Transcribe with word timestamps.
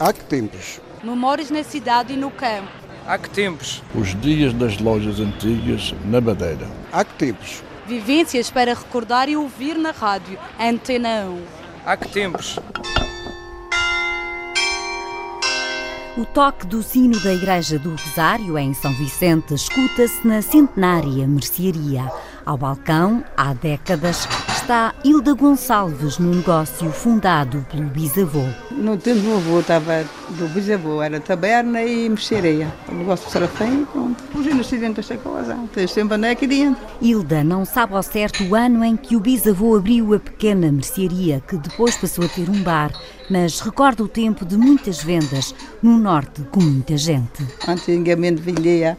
Há 0.00 0.12
que 0.12 0.24
tempos? 0.24 0.80
Memórias 1.02 1.50
na 1.50 1.64
cidade 1.64 2.12
e 2.12 2.16
no 2.16 2.30
campo. 2.30 2.68
Há 3.04 3.18
que 3.18 3.28
tempos? 3.30 3.82
Os 3.96 4.14
dias 4.20 4.52
das 4.52 4.78
lojas 4.78 5.18
antigas 5.18 5.92
na 6.04 6.20
Madeira. 6.20 6.68
Há 6.92 7.04
que 7.04 7.14
tempos? 7.14 7.64
Vivências 7.84 8.48
para 8.48 8.74
recordar 8.74 9.28
e 9.28 9.36
ouvir 9.36 9.76
na 9.76 9.90
rádio. 9.90 10.38
Antena 10.60 11.24
1. 11.28 11.42
Há 11.84 11.96
que 11.96 12.08
tempos? 12.10 12.60
O 16.16 16.24
toque 16.26 16.66
do 16.66 16.80
sino 16.80 17.18
da 17.18 17.32
Igreja 17.32 17.76
do 17.76 17.90
Rosário, 17.90 18.56
em 18.56 18.74
São 18.74 18.92
Vicente, 18.94 19.54
escuta-se 19.54 20.24
na 20.24 20.42
centenária 20.42 21.26
mercearia. 21.26 22.08
Ao 22.46 22.56
balcão, 22.56 23.24
há 23.36 23.52
décadas, 23.52 24.28
está 24.68 24.94
Hilda 25.02 25.32
Gonçalves 25.32 26.18
no 26.18 26.34
negócio 26.34 26.92
fundado 26.92 27.64
pelo 27.70 27.84
bisavô. 27.84 28.44
No 28.70 28.98
tempo 28.98 29.20
do 29.20 29.36
avô 29.36 29.60
estava 29.60 30.04
do 30.28 30.46
bisavô, 30.48 31.02
era 31.02 31.18
taberna 31.18 31.82
e 31.82 32.06
mercearia. 32.06 32.70
O 32.86 32.94
negócio 32.94 33.24
do 33.24 33.32
Serafim, 33.32 33.86
pronto. 33.90 34.22
Hoje 34.36 34.52
nasci 34.52 34.76
dentro 34.76 34.96
desta 34.96 35.18
tens 35.72 35.90
sempre 35.90 36.16
andei 36.16 36.32
aqui 36.32 36.46
dentro. 36.46 36.84
Hilda 37.00 37.42
não 37.42 37.64
sabe 37.64 37.94
ao 37.94 38.02
certo 38.02 38.44
o 38.44 38.54
ano 38.54 38.84
em 38.84 38.94
que 38.94 39.16
o 39.16 39.20
bisavô 39.20 39.74
abriu 39.74 40.12
a 40.12 40.20
pequena 40.20 40.70
mercearia, 40.70 41.42
que 41.48 41.56
depois 41.56 41.96
passou 41.96 42.26
a 42.26 42.28
ter 42.28 42.50
um 42.50 42.62
bar, 42.62 42.92
mas 43.30 43.60
recorda 43.60 44.04
o 44.04 44.08
tempo 44.08 44.44
de 44.44 44.58
muitas 44.58 45.02
vendas 45.02 45.54
no 45.82 45.96
norte 45.96 46.42
com 46.50 46.60
muita 46.60 46.94
gente. 46.94 47.42
Antigamente 47.66 48.42
vendia 48.42 48.98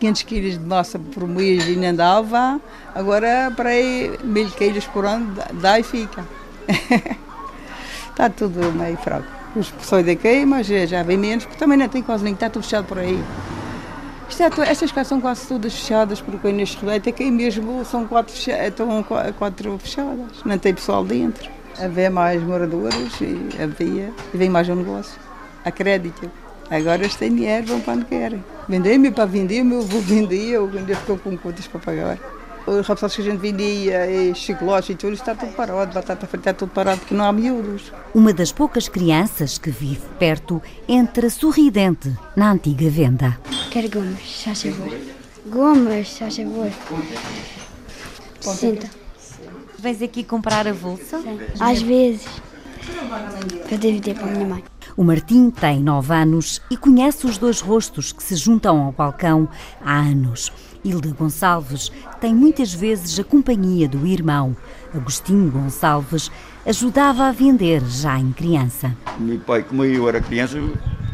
500 0.00 0.22
quilos 0.22 0.58
de 0.58 0.64
massa 0.64 0.98
por 0.98 1.26
mês 1.26 1.66
e 1.68 1.76
não 1.76 1.94
dava, 1.94 2.60
agora 2.94 3.52
para 3.54 3.70
aí 3.70 4.18
mil 4.24 4.50
quilos 4.50 4.86
por 4.86 5.04
ano 5.04 5.34
dá 5.54 5.78
e 5.78 5.82
fica. 5.82 6.24
está 8.10 8.28
tudo 8.36 8.72
meio 8.72 8.96
fraco. 8.98 9.26
Os 9.54 9.70
pessoas 9.70 10.04
daqui, 10.04 10.44
mas 10.44 10.66
já 10.66 11.02
vem 11.02 11.16
menos, 11.16 11.44
porque 11.44 11.58
também 11.58 11.78
não 11.78 11.88
tem 11.88 12.02
quase 12.02 12.22
nem, 12.22 12.34
está 12.34 12.50
tudo 12.50 12.62
fechado 12.62 12.86
por 12.86 12.98
aí. 12.98 13.18
Isto 14.28 14.42
é, 14.42 14.70
estas 14.70 14.90
casas 14.90 15.08
são 15.08 15.20
quase 15.20 15.46
todas 15.46 15.72
fechadas, 15.72 16.20
porque 16.20 16.52
neste 16.52 16.76
rodeio 16.76 17.02
aqui 17.06 17.30
mesmo 17.30 17.84
são 17.84 18.06
quatro, 18.06 18.34
fechadas, 18.34 18.68
estão 18.68 19.02
quatro 19.38 19.78
fechadas, 19.78 20.42
não 20.44 20.58
tem 20.58 20.74
pessoal 20.74 21.04
dentro. 21.04 21.48
Havia 21.78 22.10
mais 22.10 22.42
moradores 22.42 23.20
e 23.20 23.62
havia, 23.62 24.12
e 24.34 24.36
vem 24.36 24.50
mais 24.50 24.68
um 24.68 24.74
negócio, 24.74 25.18
a 25.64 25.70
crédito. 25.70 26.30
Agora 26.70 27.02
eles 27.02 27.14
têm 27.14 27.34
dinheiro, 27.34 27.66
vão 27.66 27.80
para 27.80 27.94
onde 27.94 28.04
querem. 28.06 28.44
Vendem-me 28.68 29.10
para 29.10 29.24
vender, 29.26 29.62
meu 29.62 29.80
avô 29.80 30.00
vendia, 30.00 30.56
eu 30.56 30.70
ainda 30.74 30.96
ficou 30.96 31.16
com 31.18 31.36
contas 31.36 31.66
para 31.66 31.80
pagar. 31.80 32.18
Os 32.66 32.84
rapazes 32.84 33.14
que 33.14 33.22
a 33.22 33.24
gente 33.26 33.38
vendia, 33.38 34.10
e 34.10 34.34
chocolates 34.34 34.90
e 34.90 34.94
tudo, 34.96 35.12
está 35.12 35.36
tudo 35.36 35.52
parado, 35.52 35.94
batata 35.94 36.26
frita 36.26 36.50
está 36.50 36.58
tudo 36.58 36.72
parado, 36.72 36.98
porque 36.98 37.14
não 37.14 37.24
há 37.24 37.32
miúdos. 37.32 37.92
Uma 38.12 38.32
das 38.32 38.50
poucas 38.50 38.88
crianças 38.88 39.56
que 39.56 39.70
vive 39.70 40.02
perto 40.18 40.60
entra 40.88 41.30
sorridente 41.30 42.12
na 42.34 42.50
antiga 42.50 42.90
venda. 42.90 43.38
Quero 43.70 43.88
gomas, 43.88 44.42
já 44.44 44.52
sabor. 44.52 44.98
Gomas, 45.46 46.16
já 46.18 46.28
sabor. 46.28 46.72
Senta. 48.40 48.90
Vens 49.78 50.02
aqui 50.02 50.24
comprar 50.24 50.66
a 50.66 50.74
bolsa? 50.74 51.22
Às 51.60 51.80
vezes. 51.82 52.26
Eu 53.70 53.78
devo 53.78 54.00
ter 54.00 54.14
para 54.14 54.26
a 54.26 54.30
minha 54.30 54.46
mãe. 54.46 54.64
O 54.96 55.04
Martim 55.04 55.50
tem 55.50 55.80
nove 55.80 56.14
anos 56.14 56.62
e 56.70 56.76
conhece 56.76 57.26
os 57.26 57.36
dois 57.36 57.60
rostos 57.60 58.12
que 58.12 58.22
se 58.22 58.34
juntam 58.36 58.82
ao 58.82 58.92
balcão 58.92 59.48
há 59.84 59.98
anos. 59.98 60.52
Hilda 60.84 61.10
Gonçalves 61.10 61.90
tem 62.20 62.34
muitas 62.34 62.72
vezes 62.72 63.18
a 63.18 63.24
companhia 63.24 63.88
do 63.88 64.06
irmão. 64.06 64.56
Agostinho 64.94 65.50
Gonçalves 65.50 66.30
ajudava 66.64 67.24
a 67.24 67.32
vender 67.32 67.82
já 67.84 68.18
em 68.18 68.32
criança. 68.32 68.96
Meu 69.18 69.38
pai, 69.40 69.62
como 69.64 69.84
eu 69.84 70.08
era 70.08 70.20
criança, 70.20 70.58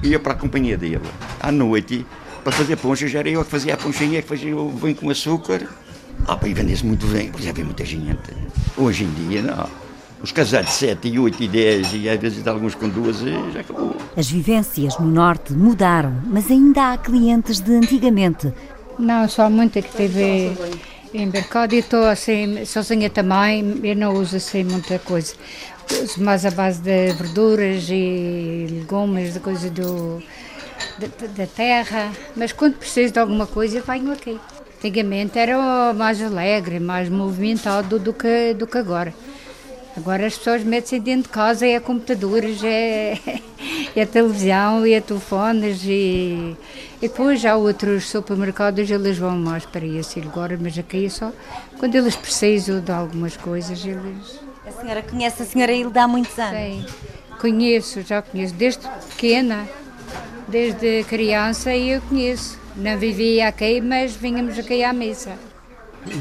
ia 0.02 0.18
para 0.18 0.34
a 0.34 0.36
companhia 0.36 0.76
dele. 0.76 1.00
À 1.40 1.50
noite, 1.50 2.06
para 2.44 2.52
fazer 2.52 2.76
ponchas, 2.76 3.14
era 3.14 3.28
eu 3.28 3.44
que 3.44 3.50
fazia 3.50 3.74
a 3.74 3.76
ponchinha, 3.76 4.20
que 4.20 4.28
fazia 4.28 4.56
o 4.56 4.68
vinho 4.70 4.94
com 4.94 5.10
açúcar. 5.10 5.66
Ah, 6.26 6.36
para 6.36 6.48
muito 6.84 7.06
bem, 7.06 7.32
pois 7.32 7.48
havia 7.48 7.64
muita 7.64 7.84
gente. 7.84 8.30
Hoje 8.76 9.04
em 9.04 9.28
dia, 9.28 9.42
não. 9.42 9.81
Os 10.22 10.30
casais 10.30 10.66
de 10.66 10.72
7 10.72 11.08
e 11.08 11.18
8 11.18 11.42
e 11.42 11.48
10 11.48 11.94
e 11.94 12.08
às 12.08 12.20
vezes 12.20 12.46
alguns 12.46 12.76
com 12.76 12.88
duas 12.88 13.18
já 13.18 13.60
acabou. 13.60 13.96
As 14.16 14.30
vivências 14.30 14.96
no 14.98 15.06
Norte 15.06 15.52
mudaram, 15.52 16.14
mas 16.26 16.48
ainda 16.48 16.92
há 16.92 16.98
clientes 16.98 17.60
de 17.60 17.72
antigamente. 17.72 18.52
Não, 18.98 19.28
só 19.28 19.50
muita 19.50 19.82
que 19.82 19.90
teve 19.90 20.56
em 21.12 21.26
mercado 21.26 21.74
e 21.74 21.78
estou 21.78 22.04
assim, 22.06 22.64
sozinha 22.64 23.10
também, 23.10 23.80
eu 23.82 23.96
não 23.96 24.14
uso 24.14 24.36
assim 24.36 24.62
muita 24.62 24.98
coisa. 25.00 25.34
Uso 25.90 26.22
mais 26.22 26.46
a 26.46 26.50
base 26.52 26.80
de 26.80 27.12
verduras 27.14 27.88
e 27.90 28.66
legumes, 28.70 29.34
de 29.34 29.40
coisa 29.40 29.68
do, 29.70 30.22
da, 30.98 31.26
da 31.36 31.46
terra, 31.46 32.12
mas 32.36 32.52
quando 32.52 32.74
preciso 32.74 33.12
de 33.12 33.18
alguma 33.18 33.46
coisa 33.46 33.82
venho 33.82 34.12
aqui. 34.12 34.38
Antigamente 34.78 35.38
era 35.38 35.92
mais 35.92 36.22
alegre, 36.22 36.78
mais 36.78 37.08
movimentado 37.08 37.98
do 37.98 38.12
que, 38.12 38.54
do 38.54 38.66
que 38.66 38.78
agora. 38.78 39.12
Agora 39.96 40.26
as 40.26 40.38
pessoas 40.38 40.64
metem-se 40.64 40.98
dentro 40.98 41.24
de 41.24 41.28
casa, 41.28 41.66
é 41.66 41.78
computadores, 41.78 42.64
é, 42.64 43.18
é 43.94 44.06
televisão, 44.06 44.84
é 44.86 45.00
telefones 45.00 45.84
e, 45.84 46.56
e 47.00 47.08
depois 47.08 47.44
há 47.44 47.56
outros 47.56 48.08
supermercados, 48.08 48.90
eles 48.90 49.18
vão 49.18 49.36
mais 49.36 49.66
para 49.66 49.84
esse 49.84 50.18
agora, 50.20 50.58
mas 50.60 50.78
aqui 50.78 51.06
é 51.06 51.08
só 51.10 51.30
quando 51.78 51.94
eles 51.94 52.16
precisam 52.16 52.80
de 52.80 52.90
algumas 52.90 53.36
coisas, 53.36 53.84
eles... 53.84 54.40
A 54.66 54.70
senhora 54.70 55.02
conhece 55.02 55.42
a 55.42 55.46
senhora 55.46 55.72
Hilda 55.72 56.04
há 56.04 56.08
muitos 56.08 56.38
anos? 56.38 56.58
Sim, 56.58 56.86
conheço, 57.38 58.00
já 58.02 58.22
conheço, 58.22 58.54
desde 58.54 58.88
pequena, 59.10 59.68
desde 60.48 61.04
criança 61.04 61.74
eu 61.74 62.00
conheço. 62.02 62.58
Não 62.74 62.96
vivia 62.96 63.48
aqui, 63.48 63.82
mas 63.82 64.16
vínhamos 64.16 64.58
aqui 64.58 64.82
à 64.82 64.92
missa. 64.94 65.36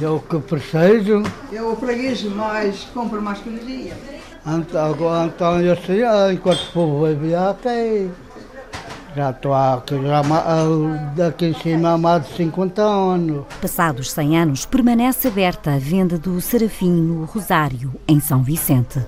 É 0.01 0.07
o 0.07 0.19
que 0.19 0.39
preciso. 0.39 1.23
Eu 1.51 1.75
freguês 1.75 2.23
mais, 2.23 2.83
compro 2.93 3.21
mais 3.21 3.39
que 3.39 3.49
dia. 3.49 3.97
Então, 4.45 5.25
então 5.25 5.61
eu 5.61 5.75
sei, 5.75 6.01
enquanto 6.33 6.61
o 6.61 6.71
povo 6.71 7.05
viver 7.07 7.35
aqui. 7.35 8.09
Já 9.15 9.31
estou 9.31 9.53
aqui, 9.53 9.95
já, 10.01 10.21
daqui 11.15 11.47
em 11.47 11.53
cima 11.53 11.91
há 11.91 11.97
mais 11.97 12.25
de 12.27 12.35
50 12.35 12.81
anos. 12.81 13.45
Passados 13.61 14.11
100 14.11 14.37
anos, 14.37 14.65
permanece 14.65 15.27
aberta 15.27 15.73
a 15.73 15.77
venda 15.77 16.17
do 16.17 16.39
Serafim 16.39 16.91
no 16.91 17.25
Rosário, 17.25 17.93
em 18.07 18.21
São 18.21 18.41
Vicente. 18.41 18.99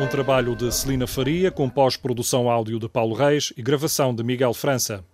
Um 0.00 0.06
trabalho 0.06 0.56
de 0.56 0.72
Celina 0.72 1.06
Faria, 1.06 1.50
com 1.50 1.68
pós-produção 1.68 2.48
áudio 2.48 2.78
de 2.78 2.88
Paulo 2.88 3.14
Reis 3.14 3.52
e 3.54 3.62
gravação 3.62 4.14
de 4.14 4.24
Miguel 4.24 4.54
França. 4.54 5.04